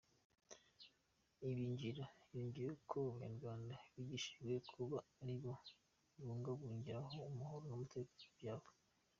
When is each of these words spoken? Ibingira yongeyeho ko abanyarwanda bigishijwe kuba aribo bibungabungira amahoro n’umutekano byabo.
Ibingira 1.49 2.05
yongeyeho 2.33 2.77
ko 2.91 2.97
abanyarwanda 3.13 3.75
bigishijwe 3.93 4.53
kuba 4.73 4.97
aribo 5.21 5.51
bibungabungira 6.13 6.99
amahoro 7.29 7.63
n’umutekano 7.67 8.23
byabo. 8.37 8.67